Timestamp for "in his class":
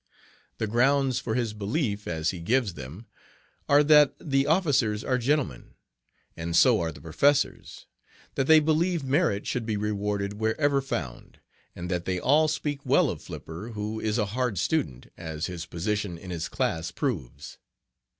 16.17-16.89